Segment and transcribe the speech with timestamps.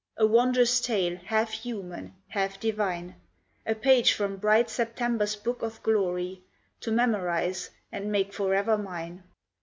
[0.17, 3.13] A wondrous tale, half human, half divine
[3.67, 6.41] A page from bright September's book of glory,
[6.79, 9.21] To memorise and make forever mine.